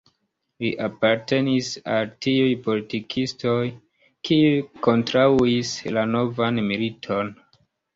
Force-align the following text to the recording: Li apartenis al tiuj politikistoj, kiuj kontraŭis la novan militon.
Li 0.63 0.69
apartenis 0.85 1.69
al 1.97 2.09
tiuj 2.27 2.49
politikistoj, 2.69 3.55
kiuj 4.31 4.59
kontraŭis 4.91 5.79
la 5.99 6.11
novan 6.19 6.69
militon. 6.75 7.37